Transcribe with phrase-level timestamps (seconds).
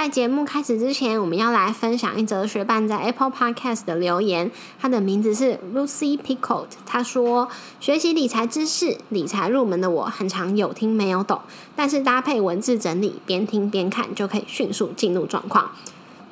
[0.00, 4.50] 在节目开始之前，我们要来分享一则学伴在 Apple Podcast 的留言。
[4.80, 6.68] 他的名字是 Lucy Picot。
[6.86, 11.42] 他说：“学习理财知识，理财入门的我很常有听没有懂，
[11.76, 15.72] 但是搭配文字整理，边听边看就可以迅速进入状况。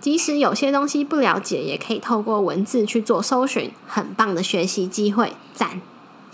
[0.00, 5.82] 即使有些东西不了解，也可以透过文字去做搜寻，很棒的学习机会，赞！”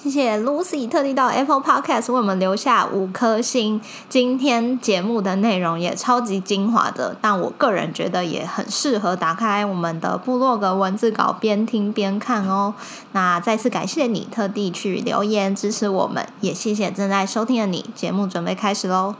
[0.04, 3.80] 谢谢 Lucy 特地到 Apple Podcast 为我们留下五颗星。
[4.06, 12.74] 今天节目的内容也超级精华的，但我个人觉得也很适合打开我们的部落格文字稿，边听边看哦。
[13.12, 17.86] 那再次感谢你特地去留言支持我们，也谢谢正在收听的你。
[17.95, 19.14] 节目准备开始喽。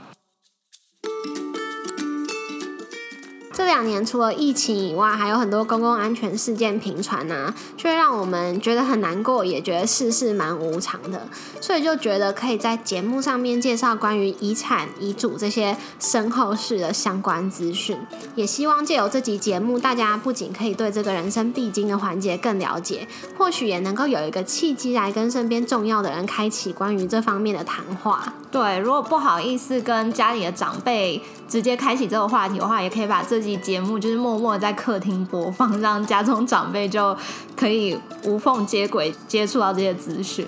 [3.55, 11.29] 这两年除了疫情以外，还有很多公共安全事件频传呐，却让我们觉得很难过，也觉得世事蛮无常的，
[11.61, 17.97] 所以就觉得可以在节目上面介绍关于遗产、遗嘱这些身后事的相关资讯。
[18.35, 23.07] 也希望借由这集节目，大家不仅可以对这个人生必经的环节更了解，
[23.39, 28.35] 或许也能够有一个契机来跟身边重要的人开启关于这方面的谈话。
[28.51, 37.17] 对，如果不好意思跟家里的长辈直接开启这个话题的话，也可以把这集节目就是默默在客厅播放，让家中长辈就
[37.57, 40.47] 可以无缝接轨接触到这些资讯。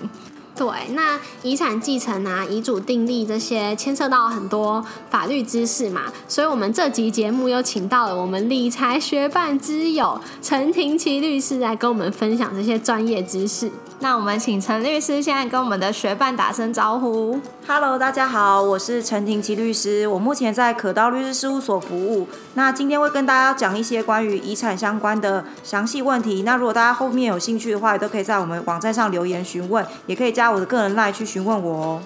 [0.55, 13.71] 对，那遗产继承啊、遗嘱订立这些牵涉到很多法律知识嘛，所以我们这集节目又请到了我们理财学办之友陈廷奇律师来跟我们分享这些专业知识。
[13.99, 17.39] 那我们请陈律师现在跟我们的学伴打声招呼。
[17.65, 22.27] Hello，大家好，我是陈廷奇律师，我目前在可道律师事务所服务。
[22.53, 26.43] 那今天会跟大家讲一些关于遗产相关的详细问题。
[26.43, 32.01] 那如果大家后面有兴趣的话，也都可以在我们网站上留言询问，也可以加我的个人 line 去询问我哦。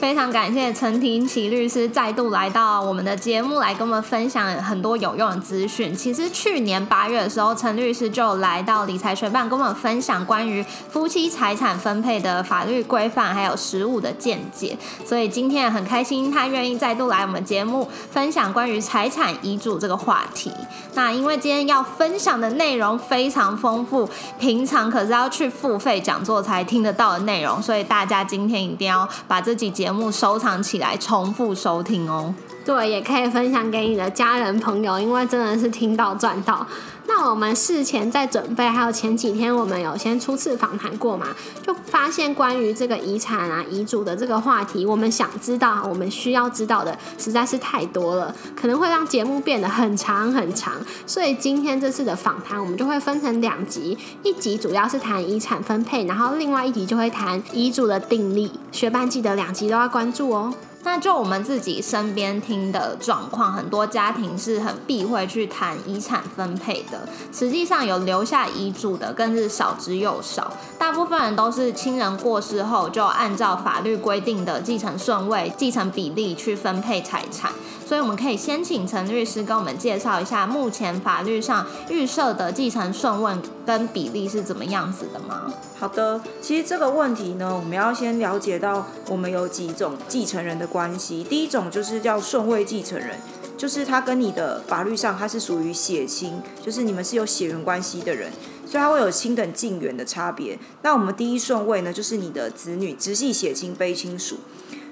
[0.00, 5.94] 非常感谢陈廷奇律师再度来到我们的节目，来跟我们分享很多有用的资讯。
[5.94, 14.74] 其实去年八月的时候，陈律师就来到理财学办，跟我们分享关于夫妻财产分配的法律规范，还有实务的见解。
[15.04, 20.50] 所以今天也很开心，他愿意再度来我们节目分享关于财产遗嘱这个话题。
[20.94, 24.08] 那因为今天要分享的内容非常丰富，
[24.38, 32.32] 平常可是要去付费讲座才听得到的内容，所以大家今天一定要把这集节节目收藏起来，重复收听哦。
[32.64, 36.64] 对，也可以分享给你的家人朋友，因为真的是听到赚到。
[37.12, 41.26] 那我们事前在准备，还有前几天我们有先初次访谈过嘛，
[41.60, 50.74] 就发现关于这个遗产啊、遗嘱的这个话题，我们想知道、我们需要知道的实在是太多了，可能会让节目变得很长很长。
[51.04, 58.52] 所以今天这次的访谈，我们就会分成两集，一集主要是谈遗产分配，然后另外一集就会谈遗嘱的订立。
[58.70, 60.54] 学班记得两集都要关注哦。
[60.82, 67.06] 那就我们自己身边听的状况，很多家庭是很避讳去谈遗产分配的。
[67.32, 77.52] 实际上有留下遗嘱的更是少之又少，大部分人都是亲人过世后就按照法律规定的继承顺位、继承比例去分配财产。
[77.86, 83.34] 所以我们可以先请陈律师跟我们介绍一下目前法律上预设的继承顺位
[83.70, 85.54] 跟比例是怎么样子的吗？
[85.78, 91.22] 好的，其实这个问题呢，我们要先了解到我们有几种继承人的关系。
[91.22, 93.16] 第一种就是叫顺位继承人，
[93.56, 98.32] 就是他跟你的法律上他是属于血亲，就是你们是有血缘关系的人，
[98.66, 100.58] 所以他会有亲等近远的差别。
[100.82, 104.38] 那我们第一顺位呢，就是你的子女直系血亲非亲属。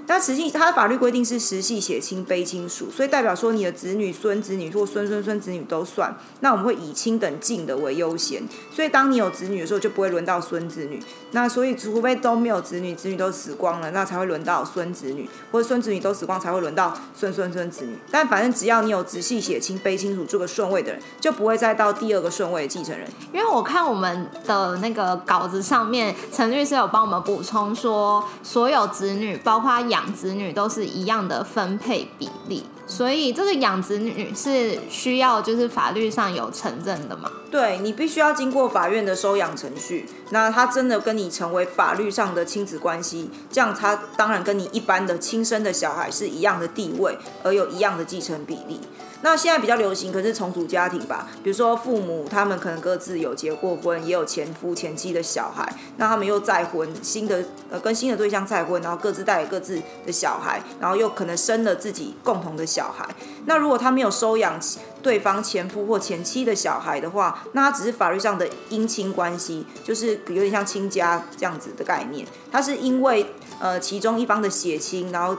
[0.09, 6.17] 那实际它的法律规定是实系血亲非亲属，所以代表说你的子女、孙子女或孙孙孙子女都算。
[6.41, 8.43] 那我们会以亲等近的为优先，
[8.75, 10.99] 所以当你有子女的时候，就不会轮到孙子女。
[11.33, 17.95] 那所以除非都没有子女，子女都死光了，那才会轮到孙子女，或者孙子女都死光才会轮到孙孙孙子女。
[18.11, 23.07] 但反正只要你有直系血亲非亲属这个顺位的人，就不会再到第二个顺位的继承人。
[23.31, 29.98] 因为我看我们的那个稿子上面，陈律师有帮我们补充说，所有子女包括养。
[29.99, 37.29] 养子女都是一样的分配比例，所以这个养子女是需要就是法律上有承认的嘛？
[37.51, 48.79] 对你必须要经过法院的收养程序，那他真的跟你成为法律上的亲子关系，这样他当然跟你一般的亲生的小孩是一样的地位，而有一样的继承比例。
[49.23, 63.09] 那现在比较流行，可是重组家庭吧，比如说父母他们可能各自有结过婚，也有前夫前妻的小孩，那他们又再婚，新的呃跟新的对象再婚，然后各自带各自的小孩，然后又可能生了自己共同的小孩。
[63.47, 64.61] 那如果他没有收养
[65.03, 72.27] 对方前夫或前妻的小孩的话，那他只是法律上的姻亲关系，就是有点像亲家这样子的概念。
[72.53, 73.27] 他是因为
[73.59, 75.37] 呃其中一方的血亲，然后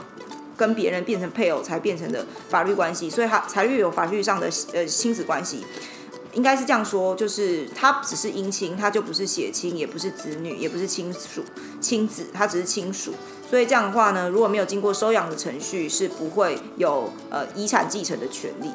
[0.60, 5.66] 跟别人变成配偶才变成的法律关系，所以他才会有法律上的呃亲子关系。
[6.34, 11.44] 应该是这样说，就是他只是姻亲，他就不是血亲，也不是子女，也不是亲属
[11.82, 13.14] 亲子，他只是亲属。
[13.50, 18.70] 所以这样的话呢，如果没有经过收养的程序，是不会有呃遗产继承的权利。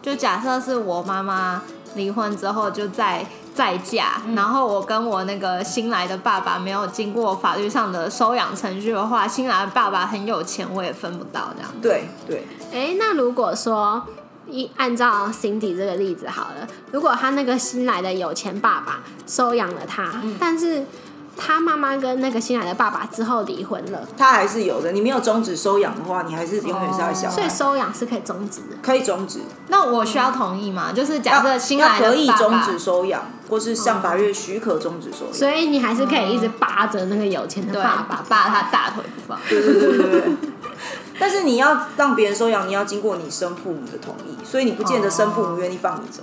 [0.00, 1.62] 就假设是我妈妈
[1.94, 11.70] 离婚之后就在再嫁，然后我跟我那个新来的爸爸没有经过法律上的收养程序的话，新来的爸爸很有钱，我也分不到这样。
[11.80, 14.02] 对对，哎，那如果说
[14.48, 20.84] 一按照 Cindy 这个例子好了，如果他那个新来的有钱爸爸收养了他，但是
[21.36, 24.92] 他妈妈跟那个新来的爸爸之后离婚了，他还是有的。
[24.92, 28.76] 你没有终止收养的话，你还是永远是要小孩，所以收养是可以终止的。
[28.82, 29.40] 可以终止。
[29.68, 30.92] 那我需要同意吗？
[30.92, 35.34] 就是假设新来可以爸爸终止收养，或是向法院许可终止收养。
[35.34, 39.38] 所以你还是可以一直扒着那个有钱的对爸爸，扒他大腿不放。
[39.48, 40.22] 对对对对对。
[41.18, 46.22] 但是你要让别人收养，你要经过你生父母的同意，所以你不见得生父母愿意放你走，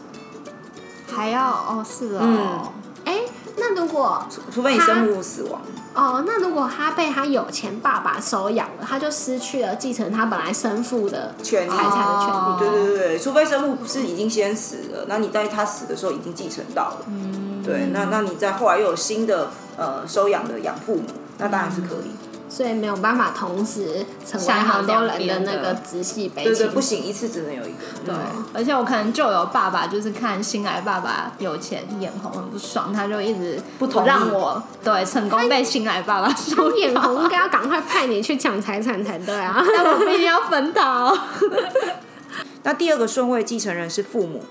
[1.16, 2.60] 还要哦，是哦，嗯
[3.06, 3.20] 哎，
[3.62, 5.62] 那如果除非你生父母死亡。
[5.94, 12.32] 哦，那如果他被他有钱爸爸收养了，他就失去了继承他本来生父的权利财产的权利。
[12.32, 21.04] 哦对对对对，除非生父是已经先死了，那你在他死的时候已经继承到了，嗯，对，那那你在后来又有新的呃收养的养父母，
[21.38, 22.12] 那当然是可以。
[22.52, 27.78] 所以没有办法同时成为像很多人的两边的那个直系悲对对，不行，一次只能有一个。
[28.06, 39.64] 对嗯，而且我可能就有爸爸，就是看新来爸爸有钱眼红很不爽，他就一直不同意让我对成功被新来爸爸收眼养，红应该要赶快派你去抢财产才对啊！
[39.78, 41.18] 但我们也要分到。
[42.64, 44.44] 那第二个顺位继承人是父母，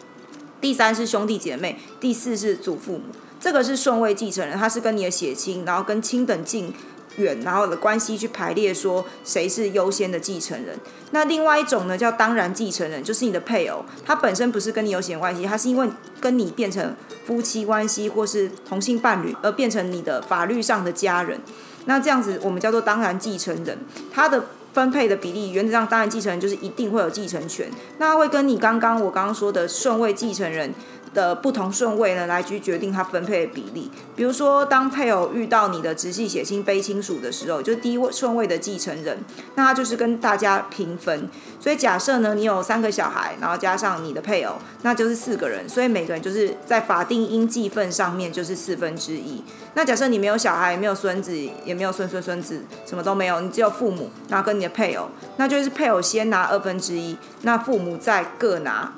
[0.59, 3.03] 第三是兄弟姐妹，第四是祖父母。
[3.39, 6.75] 这个是顺位继承人，他是跟你的血亲，然后跟亲等近
[7.21, 10.77] 远，然后的关系去排列，说谁是优先的继承人。
[11.13, 15.89] 那另外一种呢，叫当然继承人，就是你的配偶，他本身不是跟你有血缘关系，他是因为
[16.21, 16.95] 跟你变成
[17.25, 21.41] 夫妻关系或是同性伴侣，而变成你的法律上的家人。
[21.87, 23.79] 那这样子，我们叫做当然继承人，
[24.13, 27.69] 他的分配的比例，原则上当然继承人就是一定会有继承权，
[27.99, 30.73] 那会跟你刚刚我刚刚说的顺位继承人
[31.15, 33.91] 的不同顺位呢，来去决定他分配的比例。
[34.15, 39.19] 比如说，当配偶遇到你的直系血亲非亲属的时候，就是第一位顺位的继承人，
[39.55, 41.29] 那他就是跟大家平分。
[41.59, 49.43] 所以假设呢，你有三个小孩，然后加上你的配偶，那就是四个人，所以每个人就是在法定应继分上面就是四分之一。
[49.75, 58.93] 那假设你没有小孩，没有孙子，也没有孙孙孙子，什么都没有，你只有父母，然后跟你的配偶，那就是配偶先拿二分之一，那父母再各拿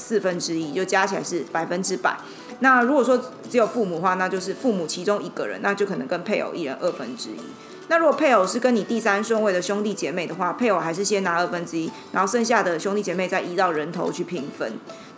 [0.00, 2.16] 四分之一，就加起来是百分之百。
[2.58, 7.40] 那如果说只有父母的话，那就是父母其中一个人，那就可能跟配偶一人二分之一。
[7.88, 14.72] 那如果配偶是跟你第三顺位的兄弟姐妹的话，配偶还是先拿二分之一，然后剩下的兄弟姐妹再依照人头去平分。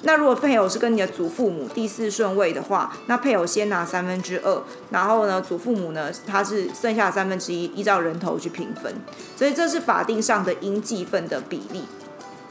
[0.04, 8.92] 那如果配偶是跟你的祖父母第四顺位的话，那配偶先拿三分之二，然后呢，祖父母呢，他是剩下三分之一，依照人头去平分。
[9.36, 11.82] 所以这是法定上的应继分的比例。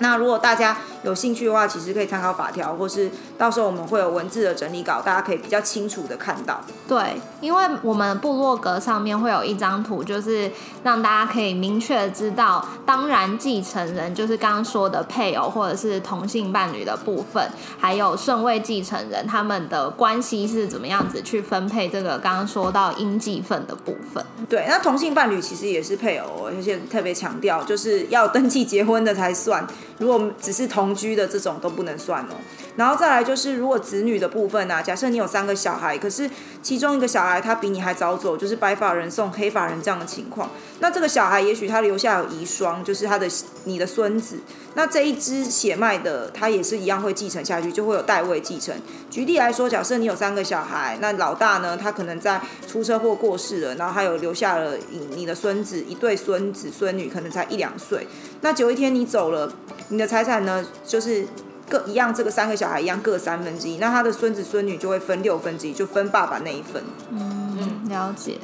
[0.01, 6.61] 那如果大家有兴趣的话，其实可以参考法条，或是到时候我们会有文字的整理稿，大家可以比较清楚的看到。
[6.87, 10.51] 对，因为我们部落格上面会有一张图，就是
[10.83, 17.49] 让大家可以明确的知道，当然继承人就是刚刚说的配偶或者是同性伴侣的部分，
[17.79, 24.23] 还有顺位继承人他们的关系是怎么样子去分配这个刚刚说到应继分的部分。
[24.49, 29.65] 对，那同性伴侣其实也是配偶，而且特别强调，就是要登记结婚的才算，
[30.01, 32.35] 如果只是同居的这种都不能算哦。
[32.75, 36.29] 然后再来就是，如果子女的部分啊，假设你有三个小孩，可是
[36.61, 40.49] 其中一个小孩他比你还早走，就是白发人送黑发人这样的情况，
[40.79, 43.27] 那这个小孩也许他留下有遗孀，就是他的
[43.65, 44.37] 你的孙子，
[44.75, 48.73] 那这一支血脉的他也是一样会继承下去，就会有代位继承。
[49.09, 58.07] 举例来说，假设你有三个小孩，那老大呢，他可能在出车祸过世了，然后还有留下了你你的孙子一对孙子孙女，可能才一两岁。
[58.39, 59.51] 那有一天你走了，
[59.89, 61.27] 你的财产呢，就是
[61.71, 66.83] 各一样，这个三个小孩一样各三分之一，那他的孙子孙女就会分六分之一，就分爸爸那一份。
[67.09, 68.37] 嗯，了解。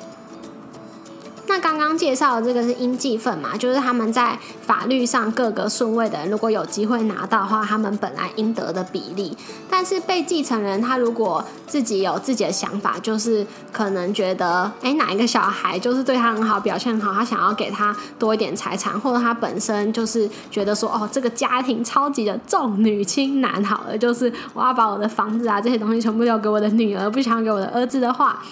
[1.49, 9.35] 那刚刚介绍的这个是应继分嘛，就是他们在法律上各个顺位的人，如果有机会拿到的话，他们本来应得的比例。
[9.69, 28.43] 但是被继承人他如果自己有自己的想法，就是可能觉得，哎，哪一个小孩就是对他很好，表现很好，他想要给他多一点财产，或者他本身就是觉得说，哦，这个家庭超级的重女轻男，好了，就是我要把我的房子啊这些东西全部留给我的女儿，不想给我的儿子的话。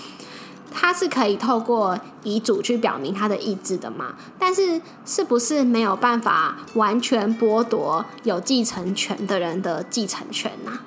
[0.78, 4.14] 他是可以透过遗嘱去表明他的意志的嘛？
[4.38, 10.80] 但是是不是没有办法完全剥夺有继承权的人的继承权呢？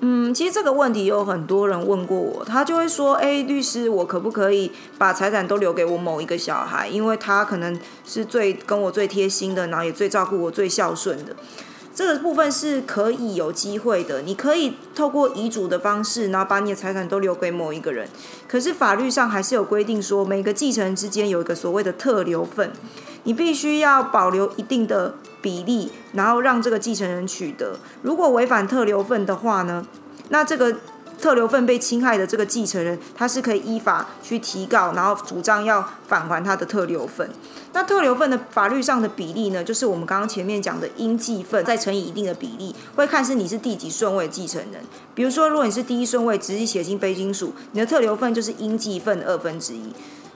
[0.00, 6.86] 嗯，其实这个问题有很多人问过我，他就会说：“哎，律师，我可不可以把财产都留给我某一个小孩？
[6.88, 11.34] 因为他可能是最跟我最贴心的，然后也最照顾我、最孝顺的。”
[11.94, 18.08] 这个部分是可以有机会的，你可以透过遗嘱的方式，然后把你的财产都留给某一个人。
[18.48, 22.72] 可是法律上还是有规定说，每个继承人之间有一个所谓的特留份，
[23.24, 27.76] 你必须要保留一定的比例，然后让这个继承人取得。
[28.02, 29.86] 如果违反特留份的话呢，
[30.30, 30.76] 那这个。
[31.22, 37.30] 特留份被侵害的这个继承人，他是可以依法去提告，然后主张要返还他的特留份。
[37.72, 44.82] 那特留份的法律上的比例呢，就是我们刚刚前面讲的应继份再乘以一定的比例，会看是你是第几顺位继承人。
[45.14, 49.92] 比如说，如果你是第一顺位，直接写进非金属，你的特留份就是应继份的二分之一。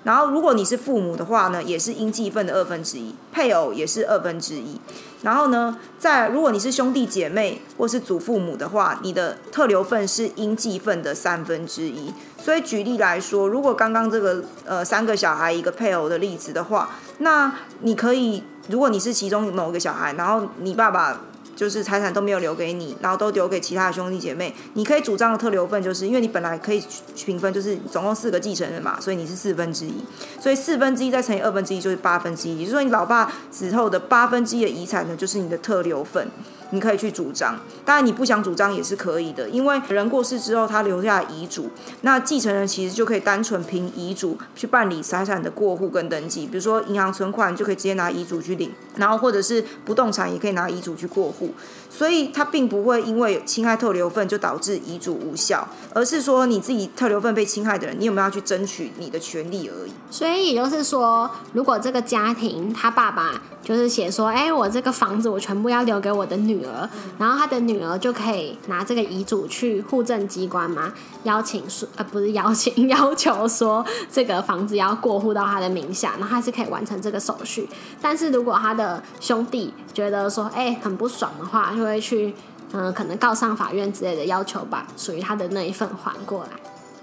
[0.06, 4.80] 然后，如果你是父母的话呢，也是应继份的二分之一；配偶也是二分之一。
[5.22, 12.14] 然后呢，在如果你是兄弟姐妹或是祖父母的话，你的特留份是应继份的三分之一。
[12.38, 21.20] 所以举例来说，如果刚刚这个呃三个小孩一个配偶的例子的话，那你可以，如果你是其中某一个小孩，然后你爸爸。
[21.56, 24.54] 就是财产都没有留给你，然后都留给其他的兄弟姐妹。
[24.75, 26.84] 你可以主张的特留份，就是因为你本来可以
[27.25, 29.94] 平分，就是总共四个继承人嘛，所以你是四分之一。
[30.38, 36.28] 所以四分之一再乘以二分之一就是八分之一，也就是说你老爸死后的八分之一的遗产呢，就是你的特留份。
[36.70, 41.70] 你可以去主张，当然你不想主张也是可以的，因为人过世之后他留下遗嘱，
[42.02, 51.54] 那继承人其实就可以单纯凭遗嘱去办理财产的过户跟登记，比如说银行存款就可以直接拿遗嘱去领，然后或者是不动产也可以拿遗嘱去过户，
[51.96, 59.92] 所以它并不会因为侵害特留份就导致遗嘱无效，而是说你自己特留份被侵害的人，你有没有要去争取你的权利而已。
[60.10, 63.40] 所以也就是说，如果这个家庭他爸爸。
[63.66, 66.88] 就是写说，哎，我这个房子我全部要留给我的女儿，
[67.18, 70.92] 然后他的女儿就可以拿这个遗嘱去户政机关嘛，
[71.24, 77.68] 邀请说，呃，不是邀请， 要求说这个房子要过户到他的名下，然后他是可以完成这个手续。
[78.00, 82.34] 但是如果他的兄弟觉得说，哎，很不爽的话，就会去，
[82.72, 86.50] 嗯，可能告上法院之类的，要求把属于他的那一份还过来。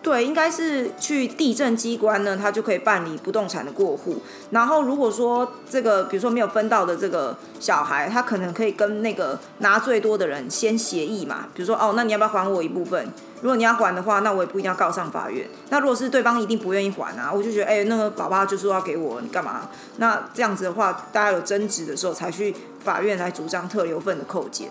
[0.02, 4.22] 对，应该是去地震机关呢，他就可以办理不动产的过户。
[4.52, 11.46] 然后如果说这个，比如说没有分到的这个小孩，他可能可以跟那个拿最多的人先协议嘛。
[11.54, 13.08] 比如说，哦，那你要不要还我一部分？
[13.40, 15.48] 如果你要还的话，那我也不一定要告上法院。
[15.70, 19.70] 那如果是对方一定不愿意还啊，我就觉得，哎，那个宝宝就说要给我，你干嘛？
[19.98, 24.70] 那这样子的话，大家有争执的时候才去法院来主张特留份的扣减。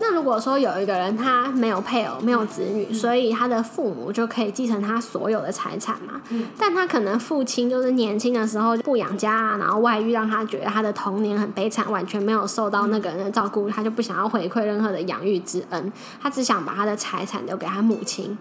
[0.00, 6.22] 那如果说有一个人他没有配偶、没有子女，所以他的父母就可以继承他所有的财产嘛？
[6.58, 18.38] 但他可能父亲就是年轻的时候不养家啊，然后外遇，让他觉得他的童年很悲惨，完全没有受到那个人的照顾，他就不想要回馈任何的养育之恩，他只想把他的财产留给他母亲。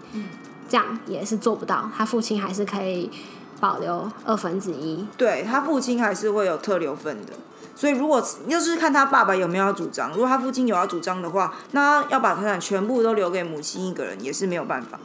[0.69, 3.09] 这样也是做不到，他父亲还是可以
[3.59, 5.05] 保留二分之一。
[5.17, 7.33] 对他父亲还是会有特留份的。
[7.77, 14.99] 所以，如果要是看他爸爸有没有要主张，如果他父亲有要主张的话，那要把财产全部都留给母亲一个人，也是没有办法。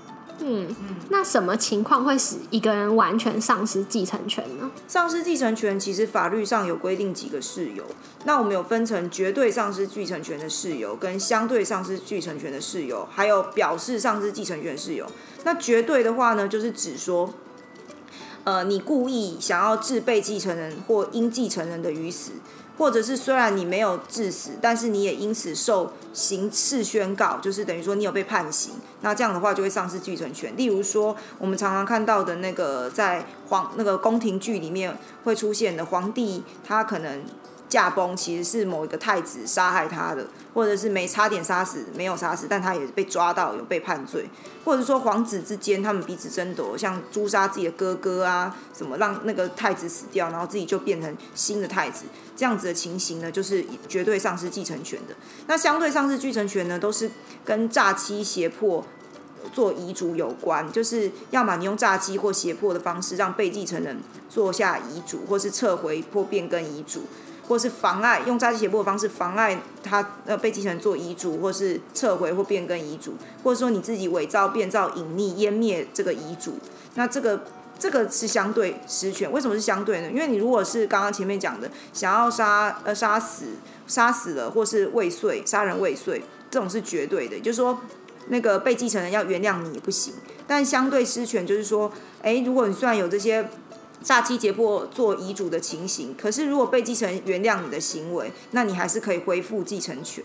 [0.45, 0.75] 嗯，
[1.11, 4.71] 那什么情况会使一个人完全丧失继承权呢？
[4.89, 7.85] 丧失继承权，其实法律上有规定几个事由。
[8.25, 15.07] 那我们有分成绝对丧失继承权的事由，跟相对丧失继承权的事由，还有表示丧失继承权的事由。
[15.45, 17.33] 那绝对的话呢，就是指说，
[18.43, 22.33] 呃，你故意想要置被继承人或应继承人的于死。
[22.79, 30.57] 或者是虽然你没有致死，但是你也因此受刑事宣告，就是等于说你有被判刑，那这样的话就会丧失继承权。
[30.57, 37.23] 例如说，我们常常看到的那个在皇那个宫廷剧里面会出现的皇帝，他可能。
[37.73, 44.29] 驾崩其实是某一个太子杀害他的，或者是没差点杀死，没有杀死，但他也被抓到有被判罪，
[44.63, 52.05] 或者说皇子之间他们彼此争夺，像诛杀自己的哥哥啊，什么让那个太子死掉，然后自己就变成新的太子，
[52.37, 55.15] 这样子的情形呢，就是绝对丧失继承权的。
[55.47, 57.11] 那相对丧失继承权呢，都是
[57.43, 58.85] 跟诈欺胁迫
[59.55, 63.99] 做遗嘱有关，就是要么你用诈欺或胁迫的方式让被继承人
[64.29, 67.05] 做下遗嘱，或是撤回或变更遗嘱，
[67.49, 76.55] 或是妨碍用诈欺胁迫的方式妨碍他呃被继承人做遗嘱，或是撤回或变更遗嘱，或者说你自己伪造、变造、隐匿、湮灭这个遗嘱，
[76.95, 77.45] 那这个。
[77.79, 80.09] 这个是相对失权，为什么是相对呢？
[80.09, 83.47] 因为你如果是刚刚前面讲的，想要杀呃杀死
[83.89, 87.81] 杀死了，或是未遂杀人未遂，这种是绝对的，就是说
[88.29, 90.15] 那个被继承人要原谅你也不行。
[90.47, 91.91] 但相对失权就是说，
[92.23, 93.49] 哎，如果你虽然有这些
[94.03, 100.23] 诈欺胁迫做遗嘱的情形，可是如果被继承人原谅你的行为，那你还是可以恢复继承权。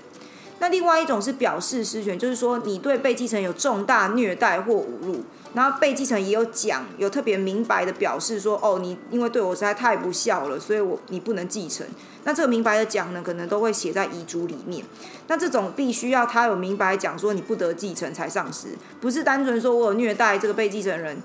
[0.59, 5.23] 那另外一种是表示失权，就是说你对被继承有重大虐待或侮辱。
[5.53, 11.87] 然后被继承也有讲，有特别明白的表示说，哦，你因为对我实在太不孝了，所以我你不能继承。
[12.25, 14.85] 那这个明白的讲呢，可能都会写在遗嘱里面。
[15.27, 18.67] 那这种必须要他有明白讲说你不得继承才丧失，
[18.99, 21.17] 不是单纯说我有虐待这个被继承人，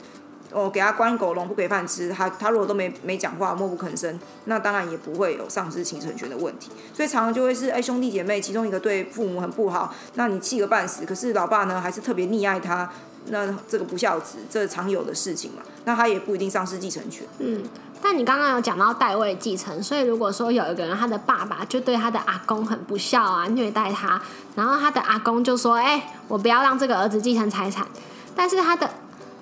[0.52, 6.70] 哦，给他关狗笼不给饭吃，他他如果都没没讲话默不吭声，那当然也不会有丧失继承权的问题。
[6.94, 12.90] 所以常常就会是，哎，兄弟姐妹其中一个对父母很不好，那你气个半死，可是老爸呢还是特别溺爱他。
[13.26, 17.24] 那这个不孝子，这常有的事情嘛，那他也不一定丧失继承权。
[17.38, 17.62] 嗯，
[18.02, 24.20] 但你刚刚有讲到代位继承，所以如果说有一个人他的爸爸就对他的阿公很不孝啊，虐待他，
[24.56, 27.86] 然后他的阿公就说：“哎，我不要让这个儿子继承财产。”
[28.34, 28.90] 但是他的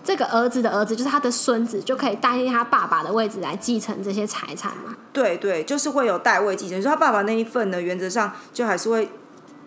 [0.02, 4.97] 这个儿子的儿子，就是他的孙子，就可以代替他爸爸的位置来继承这些财产嘛？
[5.12, 9.11] 对对，就是会有代位继承，说他爸爸那一份呢，原则上就还是会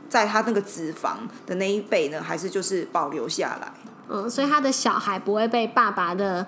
[0.10, 3.72] 在他那个子房的那一辈呢，还是就是保留下来。
[4.10, 6.46] 嗯，所以他的小孩不会被爸爸的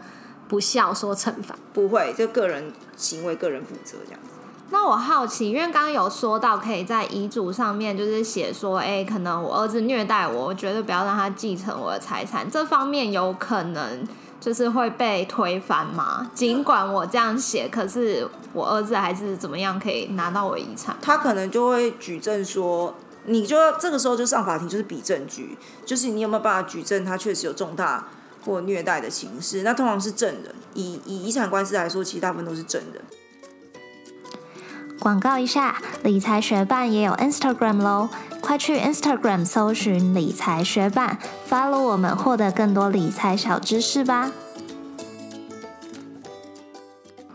[0.47, 4.34] 不孝所惩罚，不会，就个人行为个人负责这样子。
[4.69, 14.07] 那我好奇，因为刚刚有说到可以在遗嘱上面就是写说，哎，可能我儿子虐待我，我绝对不要让他继承我的财产，这方面有可能
[14.39, 16.29] 就是会被推翻吗？
[16.33, 20.97] 尽管我这样写，可是我儿子还是怎么样可以拿到我遗产？
[21.01, 22.95] 他可能就会举证说。
[23.27, 28.07] 你就这个时候就上法庭，就是比证据，就是你有没有办法举证他确实有重大
[28.45, 29.63] 或虐待的情事。
[29.63, 33.01] 那通常是证人，以以遗产官司来说，其实大部分都是证人。
[34.99, 38.09] 广告一下，理财学办也有 Instagram 喽，
[38.41, 44.31] 快去 Instagram 搜寻理财学办，follow 我们，获得更多理财小知识吧。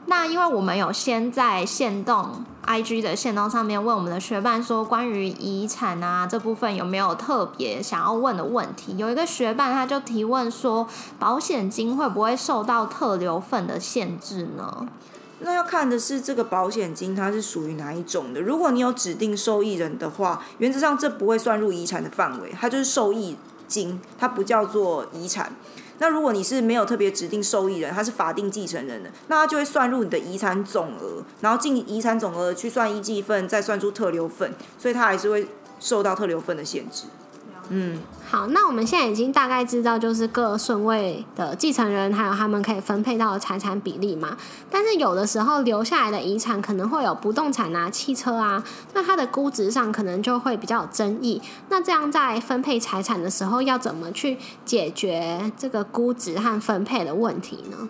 [0.06, 2.44] 那因为我们有先在线动。
[2.62, 8.96] I G 的线动上面问我们的学伴说，关于遗产啊这部分有没有特别想要问的问题？
[8.96, 10.86] 有一个学伴他就提问说，
[11.18, 14.86] 保险金会不会受到特留份的限制呢？
[15.40, 18.40] 那要看的是这个保险金它是属于哪一种的。
[18.40, 25.52] 如果你有指定受益人的话，原则上这不会算入遗产的范围，它就是受益金，它不叫做遗产。
[25.98, 35.46] 那如果你是没有特别指定受益人，他是法定继承人的，那他就会算入你的遗产总额，然后进遗产总额去算一计份，再算出特留份，所以他还是会
[35.78, 37.04] 受到特留份的限制。
[37.72, 44.36] 嗯，好，那我们现在已经大概知道，就是各顺位的继承人，还有他们可以分配到的财产比例嘛。
[44.68, 51.40] 但是有的时候留下来的遗产可能会有不动产啊、汽车啊，那它的估值上可能就会比较有争议。
[51.68, 57.88] 那这样在分配财产的时候，要怎么去解决这个估值和分配的问题呢？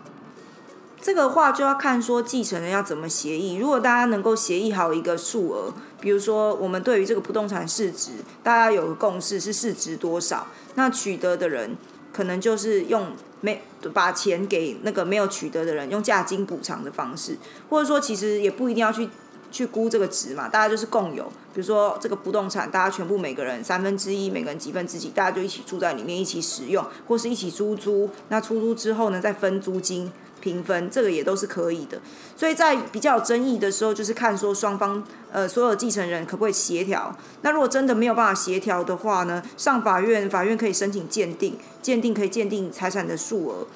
[1.03, 3.55] 这个话就要看说继承人要怎么协议。
[3.55, 11.77] 如果大家能够协议好一个数额，比如说我们对于这个不动产市值，大家有个共识是市值多少，那取得的人
[12.13, 13.63] 可能就是用没
[13.95, 17.39] 把钱给那个没有取得的人，用价金补偿的方式，
[17.71, 19.09] 或者说其实也不一定要去
[19.51, 21.25] 去估这个值嘛，大家就是共有。
[21.53, 28.11] 比如说这个不动产，大家全部每个人三分之一，每个人几分之几，大家就一起住在里面，一起使用，或是一起租租。
[28.29, 30.13] 那出租之后呢，再分租金。
[30.41, 32.01] 平分这个也都是可以的，
[32.37, 37.15] 所以在比较有争议的时候，就是看说双方呃所有继承人可不可以协调。
[37.43, 43.67] 那如果真的没有办法协调的话呢，上法院，法院可以申请鉴定，鉴定可以鉴定财产的数额，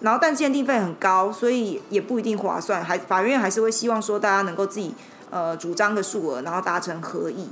[0.00, 4.94] 然后但鉴定费很高，所以也不一定划算，还法院还是会希望说大家能够自己
[5.30, 7.48] 呃主张的数额，然后达成合意。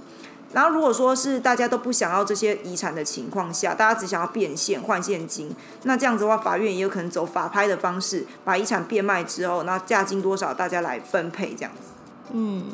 [0.57, 11.93] 然后，如果说是大家都不想要这些遗产的情况下，大家只想要变现换现金，那这样子的话，法院也有可能走法拍的方式，把遗产变卖之后，那价金多少，大家来分配这样子。
[12.33, 12.65] 嗯，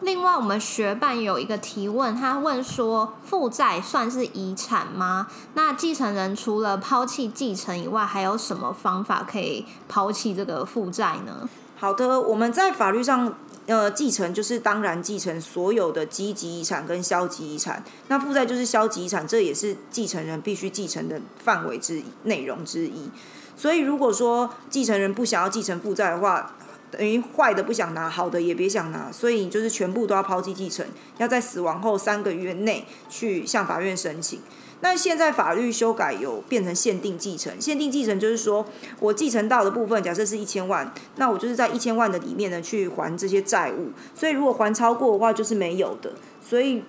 [0.00, 5.26] 另外我们学办有一个提问，他问说，负债算是遗产吗？
[5.52, 11.46] 那继承人除了抛弃继承以外，还有什么方法可以抛弃这个负债呢？
[11.78, 13.34] 好的，我们在法律上。
[13.66, 23.10] 呃，继承就是当然继承所有的积极遗产跟消极遗产，那负债就是消极遗产，这也是继承人必须继承的范围之内容之一。
[23.56, 26.54] 所以如果说继承人不想要继承负债的话，
[26.92, 30.86] 等于坏的不想拿，好的也别想拿，所以就是全部都要抛弃继承，
[31.18, 34.40] 要在死亡后三个月内去向法院申请。
[34.80, 38.64] 那现在法律修改有变成限定继承，限定继承就是说
[39.00, 46.12] 我继承到的部分，假设是一千万，那我就是在一千万的里面呢去还这些债务，所以如果还超过的话就是没有的。
[46.42, 46.82] 所以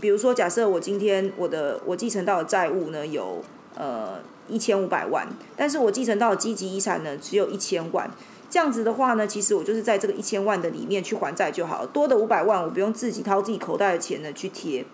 [0.00, 3.42] 比如说假设我今天我的我继承到的债务呢有
[3.76, 8.08] 呃一千五百万，但是我继承到的积极遗产呢只有一千万，
[8.48, 14.84] 这样子的话呢，其实我就是在这个一千万的里面去还债就好了，多的五百万我不用自己掏自己口袋的钱呢去贴。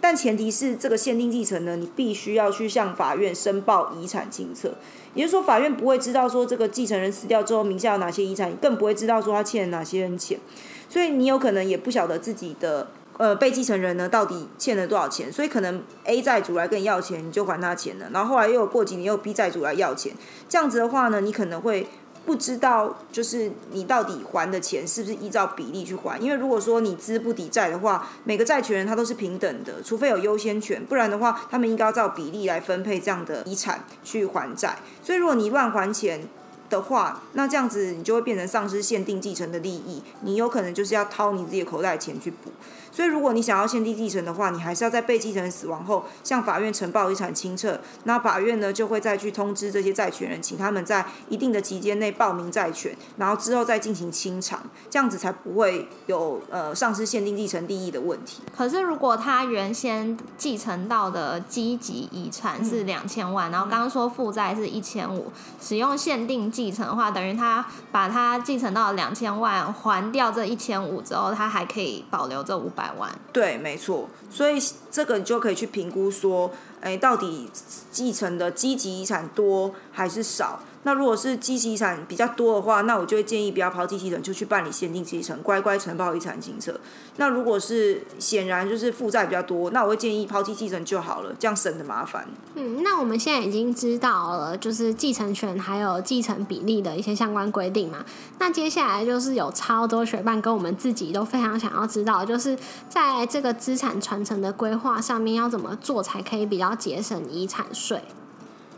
[0.00, 4.74] 但前提是这个限定继承呢，你必须要去向法院申报遗产清册，
[5.14, 10.40] 也就是说，法院不会知道说这个继承人死掉之后名下有哪些遗产，更不会知道说他欠哪些人钱，
[10.88, 20.14] 所以你有可能也不晓得自己的呃被继承人呢到底欠了多少钱，所以可能 A 债主来跟你要钱，你就还他钱了，然后后来又有过几年又有 B 债主来要钱，
[20.48, 21.86] 这样子的话呢，你可能会。
[22.30, 26.16] 不知道，就是你到底还的钱是不是依照比例去还？
[26.20, 34.78] 因为如果说你资不抵债的话，每个债权人他都是平等的，除非有优先权，不然的话，他们应该要照比例来分配这样的遗产去还债。
[35.02, 36.28] 所以如果你乱还钱
[36.68, 42.52] 的话，那这样子你就会变成丧失限定继承的利益，你有可能就是要掏你自己的口袋钱去补。
[42.92, 47.80] 所以，如果你想要限定继承的话，你还是要在被继承人死亡后向法院呈报遗产清册。
[48.04, 58.42] 那法院呢，就会再去通知这些债权人，请他们在一定的期间内报名债权，然后之后再进行清偿，这样子才不会有呃丧失限定继承利益的问题。
[58.56, 72.79] 可是，如果他原先继承到的积极遗产是两千万，然后刚刚说负债是一千五，使用限定继承的话，等于他把他继承到两千万还掉这一千五之后，他还可以保留这五百。
[72.80, 74.58] 百万，对，没错，所以
[74.90, 77.50] 这个你就可以去评估说，哎，到底
[77.90, 80.62] 继承的积极遗产多还是少？
[80.82, 86.80] 那如果是积极遗产比较多的话，那我就会建议不要抛弃继承，就去办理限定继承，乖乖承报遗产清册。
[87.16, 92.26] 那如果是显然就是负债比较多，那我会建议抛弃继承就好了，这样省的麻烦。
[92.54, 98.02] 嗯，那我们现在已经知道了，就是继承权还有继承比例的一些相关规定嘛。
[98.38, 102.56] 那接下来就是有超多学伴跟我们自己都非常想要知道，就是
[102.88, 108.00] 在这个资产传承的规划上面要怎么做才可以比较节省遗产税。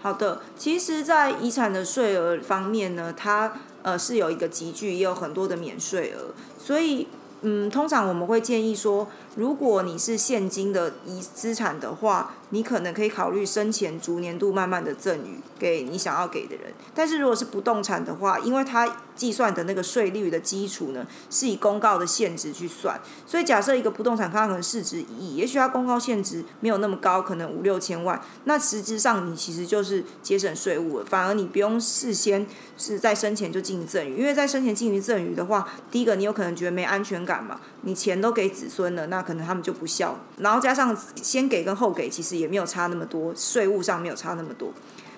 [0.03, 7.07] 好的，其实，在遗产的税额方面呢，它呃是有一个集聚，也有很多的免税额，所以
[7.43, 9.07] 嗯，通常我们会建议说，
[9.37, 12.35] 如果你是现金的遗资产的话。
[12.55, 42.33] 你可能可以考虑生前逐年度慢慢的赠与给你想要给的人，但是如果是不动产的话，因为它计算的那个税率的基础呢，是以公告的限值去算，所以假设一个不动产它可能市值一亿，也许它公告限值没有那么高，可能五六千万，那实质上你其实就是节省税务了，反而你不用事先是在生前就进行赠与，因为在生前进行赠与的话，第一个你有可能觉得没安全感嘛，你钱都给子孙了，那可能他们就不孝，然后加上先给跟后给其实。
[42.33, 44.73] 也没有差那么多，税务上没有差那么多。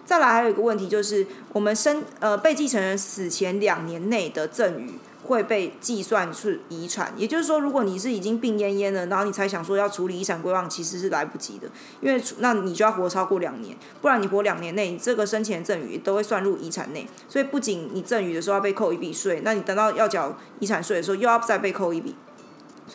[0.04, 4.90] 再来还有一个问题就是，我们生呃被继承人死前两年内的赠与
[5.22, 7.14] 会被计算是遗产。
[7.16, 11.68] 也就是说，如果你是已经病恹恹了，然后你才想说要处理遗产规划，其实是来不及的，
[12.00, 17.06] 因为那你就要活超过两年，不然你活两年内，你这个生前赠与都会算入遗产内。
[17.28, 22.14] 所以不仅你赠与的时候要被扣一笔税，那你等到要缴遗产税的时候又要再被扣一笔，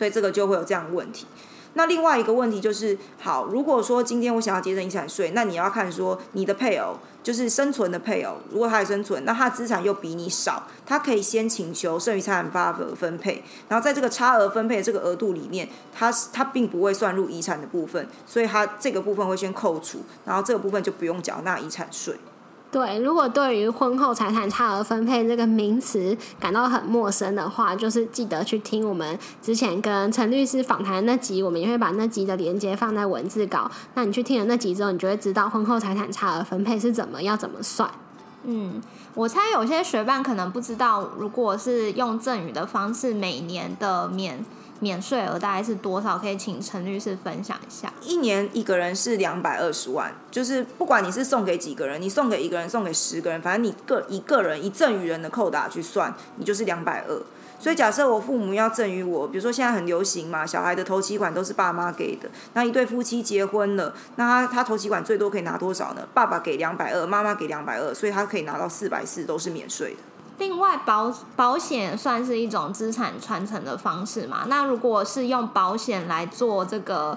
[0.00, 1.26] 所以这个就会有这样的问题。
[1.74, 22.14] 那另外一个问题就是，好，如果说今天我想要节省遗产税，那你要看说你的配偶就是生存的配偶，如果他还生存，那他资产又比你少，他可以先请求剩余财产发额分配，然后在这个差额分配这个额度里面，他他并不会算入遗产的部分，所以他这个部分会先扣除，然后这个部分就不用缴纳遗产税。
[22.72, 33.68] 对，如果对于婚后财产差额分配这个名词感到很陌生的话，就是记得去听我们之前跟陈律师访谈那集，我们也会把那集的连接放在文字稿。
[33.94, 37.90] 那你去听了那集之后，你就会知道婚后财产差额分配是怎么要怎么算。
[38.44, 38.80] 嗯，
[39.14, 44.44] 我猜有些学伴可能不知道，如果是用赠与的方式，每年的免。
[44.80, 46.18] 免税额大概是多少？
[46.18, 47.92] 可以请陈律师分享一下。
[48.02, 57.22] 一年一个人是两百二十万，就是不管你是送给几个人，你送给一个人，送给十个人，反正你个一个人一赠与人的扣打去算，你就是两百二。
[57.58, 62.26] 所以假设我父母要赠与我，比如说现在很流行嘛，小孩的头期款都是爸妈给的。
[62.54, 66.08] 那一对夫妻结婚了，那他他头期款最多可以拿多少呢？
[66.14, 70.00] 爸爸给两百二，妈妈给两百二，所以他可以拿到四百四，都是免税的。
[70.40, 74.46] 另外保保险算是一种资产传承的方式嘛？
[74.48, 77.16] 那如果是用保险来做这个，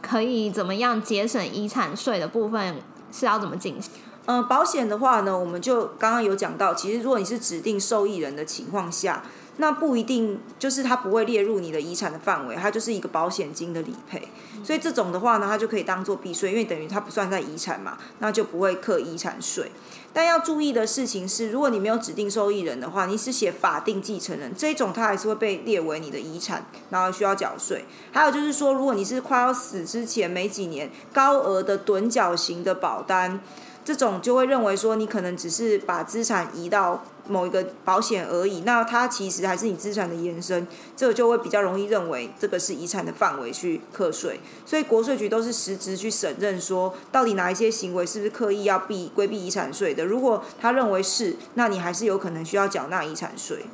[0.00, 2.76] 可以怎么样节省遗产税的部分
[3.12, 3.90] 是要怎么进行？
[4.26, 9.24] 呃，保险的话呢，我们就刚刚有讲到，其实如果你是指定受益人的情况下，
[9.56, 14.28] 那不一定就是它不会列入你的遗产的范围，它就是一个保险金的理赔。
[14.62, 19.72] 所以这种的话呢，它就可以当做避税，因为等于它不算在遗产嘛，那就不会课遗产税。
[20.12, 27.84] 但要注意的事情是，如果你没有指定受益人的话，你是写法定继承人，这种它还是会被列为你的遗产，然后需要缴税。
[28.12, 33.40] 还有就是说，如果你是快要死之前没几年高额的趸缴型的保单。
[33.82, 40.66] 这种就会认为说，你可能只是把资产移到某一个保险而已，那它其实还是你资产的延伸，
[40.96, 44.40] 这个就会比较容易认为这个是遗产的范围去课税。
[44.66, 50.04] 所以国税局都是实质去审认说，到底哪一些行为是不是刻意要避规避遗产税的。
[50.04, 53.64] 如果他认为是，那你还是有可能需要缴纳遗产税。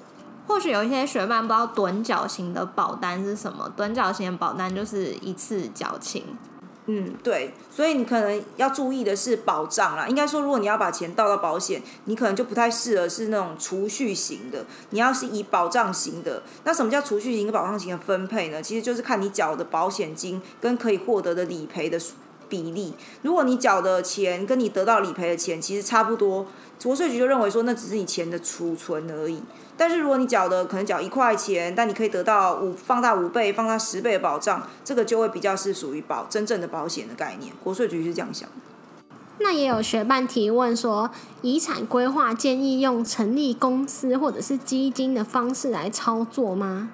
[0.47, 6.23] 或许有一些学伴不知道趸缴型的保单是什么，趸缴型的保单就是一次缴清。
[6.89, 10.07] 嗯，对，所以你可能要注意的是保障啦。
[10.07, 14.65] 应该说，如果你要把钱倒到保险，你可能就不太适合是那种储蓄型的。
[14.91, 18.63] 你要是以保障型的，那什么叫储蓄型跟保障型的分配呢？
[18.63, 21.99] 其实就是看你缴的保险金跟可以获得的理赔的
[22.49, 22.95] 比例。
[23.23, 26.47] 如果你缴的钱跟你得到理赔的钱其实差不多，
[26.83, 29.43] 国税局就认为说那只是你钱的储存而已。
[29.77, 37.53] 但是如果你缴的可能缴一块钱，但你可以得到五放大五倍、放大十倍的保障，这个就会比较是属于保真正的保险的概念。
[37.63, 38.49] 国税局是这样想。
[39.39, 41.11] 那也有学办提问说，
[41.43, 46.89] 遗产规划建议用成立公司或者是基金的方式来操作吗？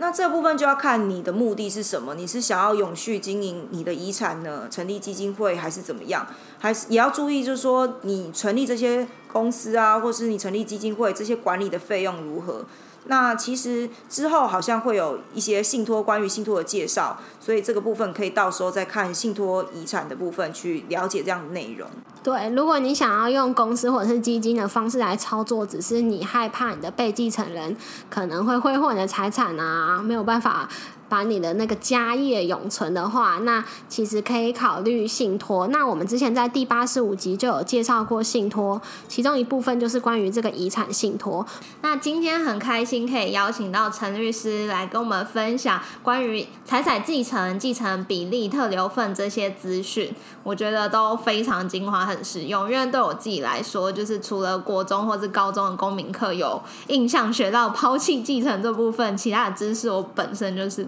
[0.00, 4.68] 那这部分就要看你的目的是什么，你是想要永续经营你的遗产呢？
[4.70, 6.26] 成立基金会还是怎么样？
[6.58, 12.64] 还是也要注意，就是说你成立这些公司啊，或是你成立基金会，这些管理的费用如何？
[13.08, 21.88] 那其实之后好像会有一些信托关于信托的介绍，所以这个部分可以到时候再看信托遗产的部分去了解这样的内容。
[22.22, 27.74] 对，如果你想要用公司或者是基金的方式来操作，只是你害怕你的被继承人
[28.10, 30.68] 可能会挥霍你的财产啊，没有办法。
[31.08, 35.66] 把你的那个家业永存的话，那其实可以考虑信托。
[35.68, 41.46] 那我们之前在第八十五集就有介绍过信托，其中一部分就是关于这个遗产信托。
[41.80, 52.70] 那今天很开心可以邀请到陈律师来跟我们分享关于财产继承、继承比例、特留份这些资讯，我觉得都非常精华、很实用。
[52.70, 60.86] 因为对我自己来说，就是除了国中或是高中的公民课有印象学到抛弃继承这部分，其他的知识我本身就是。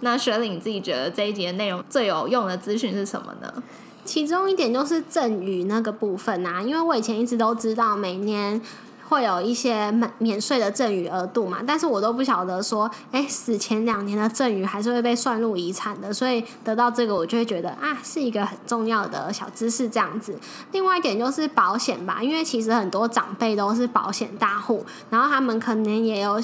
[0.00, 3.62] 那雪玲，你自己觉得这一节内容最有用的资讯是什么呢？
[4.04, 8.60] 其中一点就是赠与那个部分啊，因为我以前一直都知道每年
[9.08, 20.38] 会有一些免免税的赠与额度嘛，但是我都不晓得说，哎，死前两年的赠与还是会被算入遗产的，所以得到这个我就会觉得啊，是一个很重要的小知识这样子。
[20.72, 26.42] 另外一点就是保险吧，因为其实很多长辈都是保险大户，然后他们可能也有。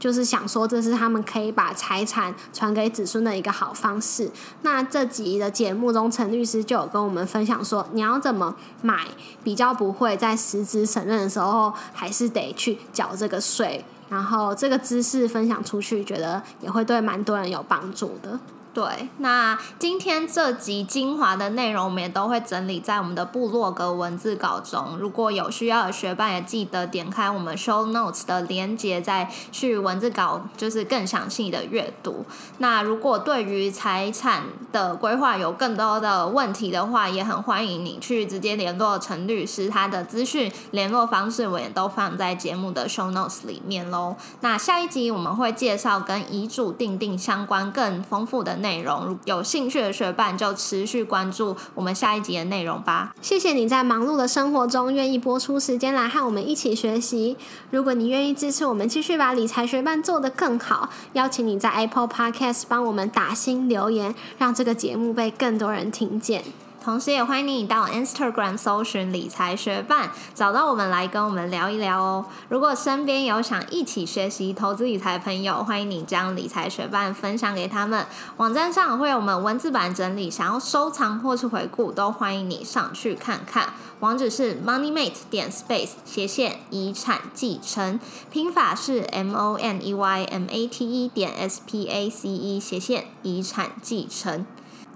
[0.00, 4.30] 就是想说，这是他们可以把财产传给子孙的一个好方式。
[4.62, 9.06] 那这集的节目中，陈律师就有跟我们分享说，你要怎么买，
[9.44, 13.84] 比较不会在实质承认的时候，还是得去缴这个税。
[14.08, 18.40] 然后这个知识分享出去，觉得也会对蛮多人有帮助的。
[18.72, 24.96] 对，那今天这集精华的内容，我们也都会整理在我们的部落格文字稿中。
[24.96, 32.24] 如果有需要的学伴，也记得点开我们 show notes 的连接，再去文字稿就是更详细的阅读。
[32.58, 44.14] 那如果对于财产的规划有更多的问题的话，也很欢迎你去直接联络陈律师，他的资讯联络方式我也都放在节目的 show notes 里面喽。
[44.42, 48.59] 那下一集我们会介绍跟遗嘱订定相关更丰富的。
[48.60, 53.14] 内容有兴趣的学伴就持续关注我们下一集的内容吧。
[53.20, 57.36] 谢谢你在忙碌的生活中愿意播出时间来和我们一起学习。
[57.70, 66.44] 如果你愿意支持我们继续把理财学伴做得更好，邀请你在 Apple Podcast 帮我们打新留言，让这个节目被更多人听见。
[66.82, 72.24] 同时也欢迎你到 Instagram 搜寻理财学伴，找到我们来跟我们聊一聊哦。
[72.48, 78.06] 如果身边有想一起学习投资理财的朋友，欢迎你将理财学伴分享给他们。
[78.38, 83.74] 网站上会有我们文字版整理，想要收藏或是回顾，都欢迎你上去看看。
[84.00, 91.60] 网址是 moneymate 点 space 斜线遗产继承，拼法是 m o n e y m a t e 点 s
[91.66, 94.46] p a c e 斜线遗产继承。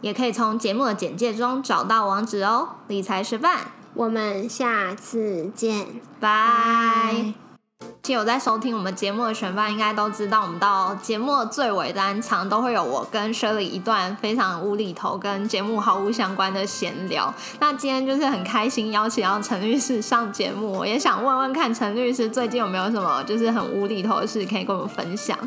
[0.05, 2.69] 也可以从节目的简介中找到网址哦。
[2.89, 3.61] 理财示范，
[3.95, 5.87] 我们下次见，
[6.21, 7.33] 拜。
[8.03, 17.33] 其实有在收听我们节目的选伴应该都知道，我们到节目的最尾单场都会有我跟 Shirley 一段非常无厘头、跟节目毫无相关的闲聊。
[17.59, 25.39] 那今天就是很开心邀请到陈律师上节目，我也想问问看陈律师最近有没有什么就是很无厘头的事可以跟我们分享。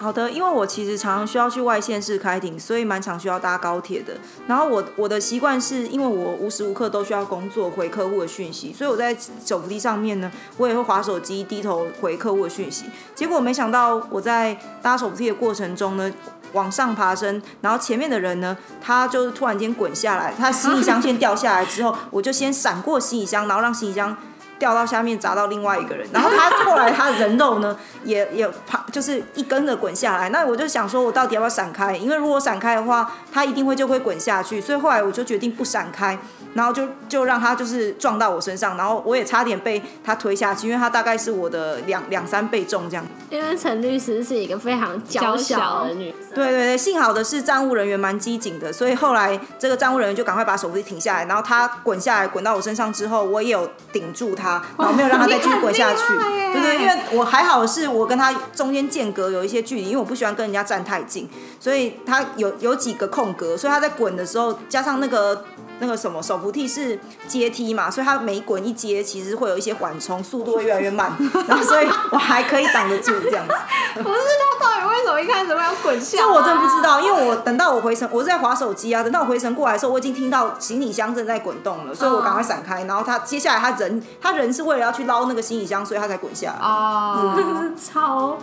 [0.00, 4.16] 好的，因为我其实常常需要去外县市开庭，所以蛮常需要搭高铁的。
[4.46, 12.84] 然后我我的习惯是因为我无时无刻都需要工作回客户的讯息，所以我在手扶梯上面呢，我也会划手机低头回客户的讯息。
[13.14, 16.12] 结果没想到我在搭手扶梯的过程中呢，
[16.52, 24.16] 往上爬升，然后前面的人呢，他就突然间滚下来，他行李箱先掉下来之后，我就先闪过行李箱，然后让行李箱。
[24.58, 31.96] 掉到下面砸到另外一个人，然后他后来他人肉呢 也也啪就是一根的滚下来，那我就想说我到底要不要闪开？
[31.96, 36.18] 因为如果闪开的话，他一定会就会滚下去，所以后来我就决定不闪开，
[36.54, 43.06] 然后就就让他就是撞到我身上，然后我也差点被他推下去，因为他大概是我的两两三倍重这样。
[43.30, 54.47] 因为陈律师是一个非常娇小的女生，对对对，幸好的是站务人员蛮机警的，所以后来这个站务人员就赶快把手扶梯停下来，然后他滚下来滚到我身上之后，我也有顶住他。
[54.76, 56.02] 然后没有让他再继续滚下去，
[56.52, 61.28] 对对，因为我还好是我跟他中间间隔有一些距离，因为我不喜欢跟人家站太近，
[61.60, 65.44] 所以他有有几个空格，所以他在滚的时候，加上那个
[65.80, 71.12] 那个什么手扶梯是阶梯嘛，所以它每滚一阶其实会有一些缓冲，速度会越来越慢，
[71.46, 73.54] 然后所以我还可以挡得住这样子。
[73.94, 74.18] 不是
[74.60, 76.18] 他到底为什么一开始会要滚下？
[76.18, 86.58] 这我真不知道，因为我等到我回程，我是在划手机啊，等到我回程过来的时候，我已经听到行李箱正在滚动了，所以我赶快闪开，然后他接下来他人他人是为了要去捞那个行李箱，所以他才滚下来。
[86.60, 88.38] 哦，是 超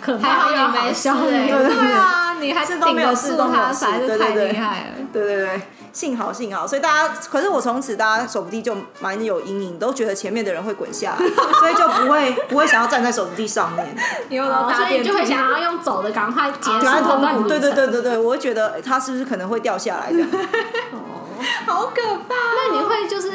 [0.00, 4.86] 可还好你没事、对啊，你还是都顶得没有事住他，实在是太对对对厉害了。
[5.12, 11.26] 对对对，幸好幸好，所以大家，可是我从此大家手扶梯就蛮有阴影，都觉得前面的人会滚下来，
[11.60, 13.86] 所以就不会不会想要站在手扶梯上面，
[14.28, 16.80] 所以你就会想要用走的赶快结束
[17.48, 20.22] 对对对对对，我会觉得诶他是不是可能会掉下来的？
[20.92, 21.24] 哦。
[21.66, 22.34] 好可怕。
[22.56, 23.30] 那你会就是，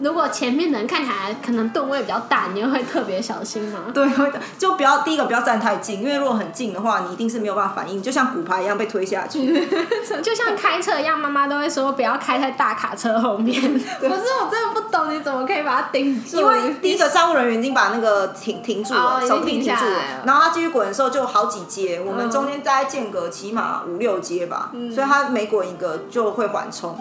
[0.00, 3.80] 如果前面的人看起来可能吨位比较大，你会特别小心吗？
[3.94, 9.66] 对，会的就不要第一个不要站太近，因为如果很近的话，你一定是没有办法反应，就像骨牌一样被推下去。
[10.22, 13.60] 就像开车一样，妈妈都会说不要开在大卡车后面。
[14.00, 16.38] 可是我真的不懂，你怎么可以把它顶住？
[16.38, 26.96] 因为第一个站务人员已经把那个停停住了，手臂停停住了然后他继续滚的时候就好几阶，我们嗯中间大概间隔起码五六阶吧，所以他每滚一个就会缓冲。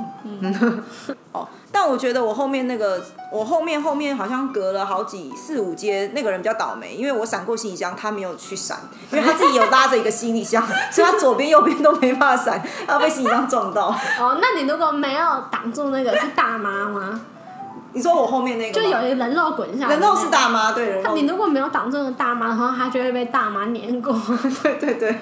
[1.31, 8.77] 哦，但我觉得我后面那个，我后面后面好像隔了好几四五阶，那个人比较倒霉，因为我闪过行李箱，他没有去闪，
[9.11, 13.87] 因为他自己有拉着一个行李箱， 所以他左边右边都没办法闪，他被行李箱撞到。
[14.17, 17.19] 哦，那你如果没有挡住那个是大妈吗？
[17.91, 24.13] 你说我后面那个就有一个人肉滚下来，人肉是大妈，对人肉你如果没有挡住那个大妈的话，他就会被大妈碾过。
[24.63, 25.19] 对 对对，